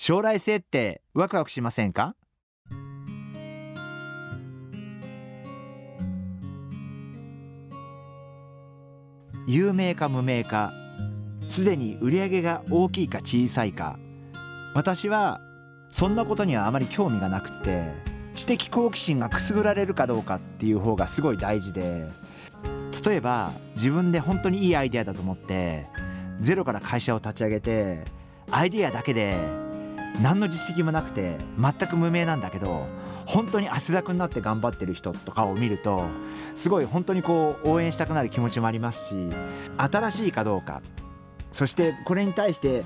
[0.00, 2.14] 将来性ってワクワクしませんか？
[9.48, 10.72] 有名か無名か
[11.48, 13.98] すでに売り上げが大きいか小さいか。
[14.72, 15.40] 私は
[15.90, 17.92] そんなことにはあまり興味がなくて
[18.34, 22.06] 知的好奇心がくすぐられるかどうかっていう方がすごい大事で
[23.04, 25.88] 例えば自分で本当にいいアイデアだと思って
[26.38, 28.04] ゼロから会社を立ち上げて
[28.48, 29.36] アイデアだけで
[30.20, 32.86] 何の実績もなくて全く無名なんだけど
[33.26, 36.04] 本当に汗だくになって頑張ってる人とかを見ると
[36.54, 39.14] すごい本当にこう応援したくなる気持ちもありますし
[39.76, 40.82] 新しいかどうか
[41.52, 42.84] そしてこれに対して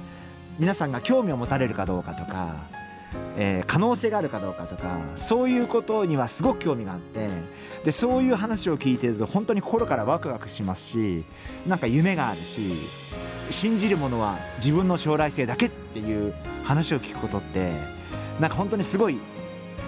[0.59, 2.56] 皆さんが興味を持たれるかどうかとか、
[3.36, 7.29] えー、可能性があるかどうかとかそういうことにはすごく興味があって
[7.84, 11.25] でそういう話を聞いてると本当に心からワクワクしますし
[11.67, 12.73] なんか夢があるし
[13.53, 17.72] 信じるものは自分の将来性だけっていう話を聞くことって
[18.41, 19.19] なんか本当にすごい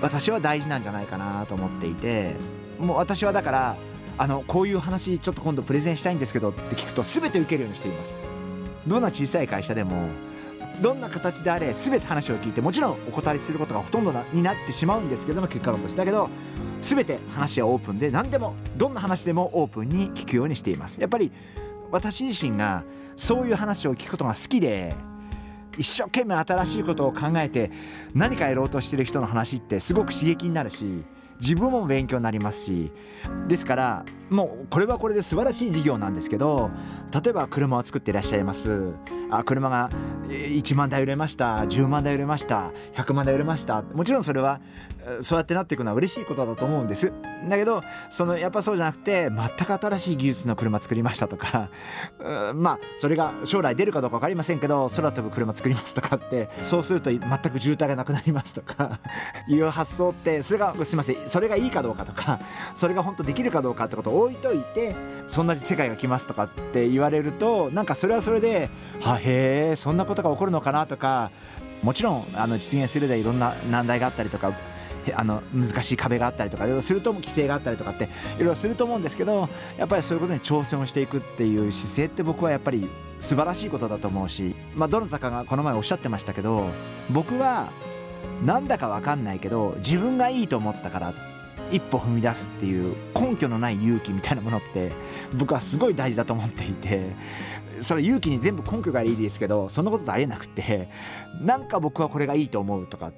[0.02, 2.36] 私は大事なんじゃないかなと思っていて
[2.78, 3.76] もう私はだから
[4.16, 8.16] あのこういう話ちょっと今度プレゼンしたいんですけどって聞くと全て受けるようにしています。
[8.86, 10.08] どんな小さい会社でも
[10.82, 15.98] どんな形であれ全て話を聞いてもちろんお答えすることがほとんどになってしまうんですけども結果論として。
[15.98, 16.28] だけど
[16.80, 21.00] 全て話はオープンで何でもどんな話でもオープンに聞くようにしています。
[21.00, 21.32] やっぱり
[21.90, 22.84] 私自身が
[23.16, 24.94] そういう話を聞くことが好きで
[25.76, 27.70] 一生懸命新しいことを考えて
[28.14, 31.04] 何かやろうとしてる人の話ってすごく刺激になるし
[31.40, 32.92] 自分も勉強になりますし
[33.46, 36.70] ですからもうこれはこれで素晴らしい事業なんですけど
[37.12, 38.92] 例えば車を作っていらっしゃいます。
[39.30, 39.90] あ車が
[40.28, 41.58] 1万台売れました。
[41.58, 42.72] 10万台売れました。
[42.94, 43.82] 100万台売れました。
[43.82, 44.60] もちろんそれは
[45.20, 47.12] そうやってなっていくのは嬉しいことだと思うんです。
[47.48, 51.68] だけどそのやっぱそうじゃなくて全く新しい技術の車作りましたとか
[52.54, 58.98] まあそれが将来出るかどうか分かりませんけど空飛ぶ車作りますとかってそうすると全く渋滞がなくなりますとか
[59.48, 61.28] いう発想ってそれがすいません。
[61.34, 62.38] それがいいかどうかとか
[62.76, 64.94] それが本当できるかどうかってことを置いといて
[65.26, 71.32] そんな世界が来ますとかって言われるとなんかそれはそれではへえそんなことが起こるのかなとか
[71.82, 74.52] もちろんあの実現するでいろんな難題があったりとか
[75.12, 78.04] あの難しい壁があったりとかすると規制があったりとかって
[78.36, 86.68] いろいろすると思うんですけどやっぱりそういうことに挑戦をしていくっていう姿勢って僕はやっぱり素晴らしいことだと思うし、まあ、どなたかがこの前おっしゃってましたけど
[87.10, 87.72] 僕は
[88.44, 91.14] なんだか分かんないけど自分がいいと思ったから
[91.70, 94.92] 一歩踏み出すっていう根拠のない勇気みたいなものって
[95.34, 97.12] 僕はすごい大事だと思っていて
[97.80, 100.88] それ勇気に全部根拠がいいですけどそんなことってありえなくて
[101.40, 103.12] なんか僕はこれがいいと思うとかっ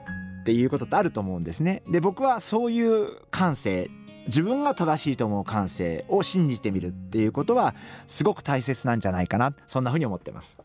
[0.45, 1.83] ていうことってあると思うんですね。
[1.89, 3.91] で僕はそういう感性
[4.27, 7.75] 自分が正しいと思う感性を信じてみるっていうことは
[8.07, 10.59] すごく大切なんじゃないかなそんなふうに思ってます。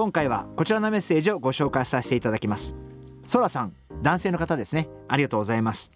[0.00, 2.74] 今回はこちらのメッセージをご紹介させていただきます。
[3.26, 4.88] ソラさん男性の方ですね。
[5.08, 5.92] ありがとうございます。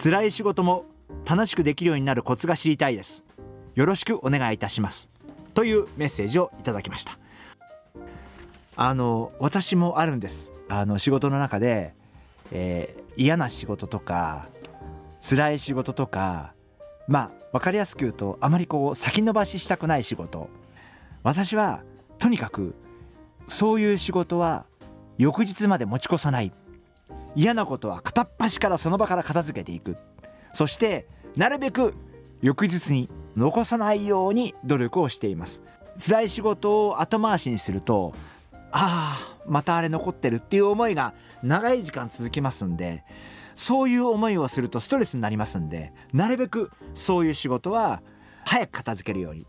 [0.00, 0.84] 辛い仕事も
[1.28, 3.24] 楽しくできるようになるコツが知りたいです。
[3.74, 5.10] よろしくお願いいたします。
[5.54, 7.18] というメッセージをいただきました。
[8.76, 10.52] あの私もあるんです。
[10.68, 11.96] あの仕事の中で、
[12.52, 14.46] えー、嫌な仕事とか
[15.20, 16.54] 辛い仕事とか
[17.08, 20.48] まあ分かりやすく言うとあまりこう先延ばししたくない仕事。
[21.24, 21.82] 私は
[22.22, 22.76] とにかく
[23.48, 24.64] そういう仕事は
[25.18, 26.52] 翌日まで持ち越さない。
[27.34, 29.96] 嫌なことは片っ端からその場から片付けていく。
[30.52, 31.94] そしてなるべく
[32.40, 35.62] 翌日に残さないように努力をしています。
[35.98, 38.14] 辛い仕事を後回しにすると
[38.70, 43.02] ああまたあれ残ってるっていう思いが長い時間続きますんで
[43.56, 48.00] そういう思いをするとストレスになりますんでなるべくそういう仕事は
[48.44, 49.46] 早く片付けるように。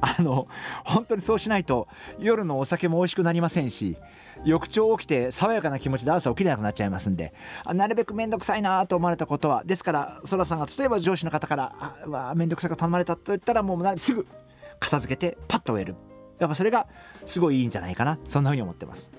[0.00, 0.48] あの
[0.84, 1.88] 本当にそうしないと
[2.18, 3.96] 夜のお酒も美味しくなりませんし
[4.44, 7.32] 翌朝起きて爽やかな気持ちで朝起きれなくなっちゃいますんで
[7.66, 11.74] なるべく面倒くさいなと思われたことはですからそらさんが例えば上司の方から
[12.12, 14.26] 「あ面倒くさく頼まれた」と言ったらもうすぐ
[14.78, 15.96] 片付けてパッと終える。
[16.38, 16.86] やっぱそれが
[17.24, 18.18] すごいいいんじゃないかな。
[18.26, 19.10] そんな風に思ってます。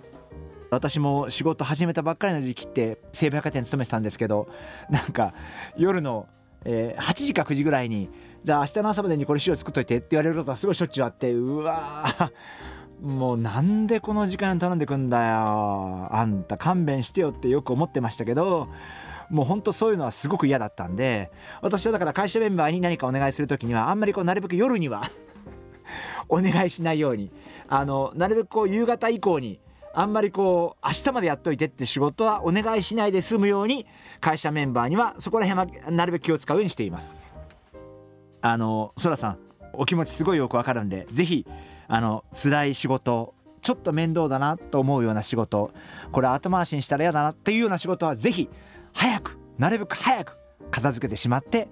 [0.69, 4.49] 私も仕事始めたばっかりの時期って西武百貨店勤めてたんですけど
[4.89, 5.33] なんか
[5.77, 6.27] 夜の、
[6.65, 8.09] え、8時か9時ぐらいに
[8.43, 12.05] じゃあ明日の朝までにこれ資料作っといてって言われることはすごいしょっちゅうあってうわ
[13.01, 16.07] もうなんでこの時間頼んでくんだよ。
[16.11, 18.69] あんた勘弁してよってよく思ってましたけど
[19.29, 21.29] もうほんとそういうのはすごく嫌だったんで
[21.61, 25.11] 私はだから会社メンバーに何かお願いする時にはあんまりこうなるべく夜には
[26.29, 27.31] お願いしないように。
[27.67, 29.59] あのなるべくこう夕方以降に
[29.93, 33.85] あんまりこう明日までやっといてって仕事はお願いしないで済むように
[34.21, 37.15] 会社メンバーにはそこら辺はなるべく気を使うようにしています。
[38.41, 39.37] あのそらさん
[39.73, 41.45] お気持ちすごいよくわかるんでぜひ
[41.87, 45.71] あの辛い仕事ちょっと面倒だなと思うような仕事
[46.11, 48.49] これ後回しにしたら嫌だなっていうような仕事はぜひ
[48.93, 50.37] 早くなるべく早く
[50.71, 51.67] 片付けてしまって、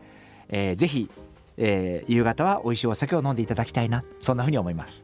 [0.50, 1.09] えー、ぜひ、
[1.57, 5.03] えー、夕方は美味しいお酒を飲んでいただきたいなそんなふうに思います。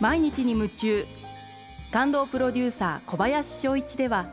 [0.00, 1.04] 毎日に夢中
[1.92, 4.26] 感動プロデューサー小林翔一では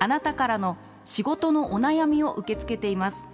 [0.00, 3.33] あなたからの仕事のお悩みを受け付けています。